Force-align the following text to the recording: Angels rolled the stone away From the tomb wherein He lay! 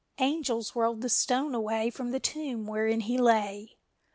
Angels 0.17 0.75
rolled 0.75 1.01
the 1.01 1.09
stone 1.09 1.53
away 1.53 1.91
From 1.91 2.09
the 2.09 2.19
tomb 2.19 2.65
wherein 2.65 3.01
He 3.01 3.19
lay! 3.19 3.77